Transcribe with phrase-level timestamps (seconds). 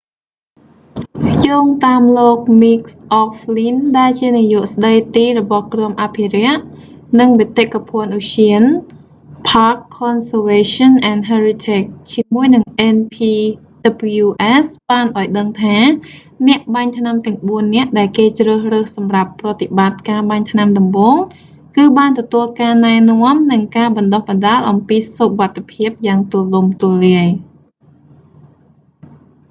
[1.47, 6.61] យោងតាមលោក mick o'flynn មីក អក់ហ្វ្ល៊ីន ដែលជានាយកស្តីទីរបស់ក្រុមអភិរក្ស
[7.19, 8.63] និងបេតិកភណ្ឌឧទ្យាន
[9.49, 12.63] park conservation and heritage ជាមួយនឹង
[12.97, 15.77] npws បានឱ្យដឹងថា
[16.47, 21.15] អ្នកបាញ់ថ្នាំទាំងបួននាក់ដែលគេជ្រើសរើសសម្រាប់ប្រតិបត្តិការបាញ់ថ្នាំដំបូង
[21.77, 27.27] គឺបានទទួលការណែនាំ និងការបណ្តុះបណ្តាលអំពីសុវត្ថិភាពយ៉ាងទូលំទូលាយ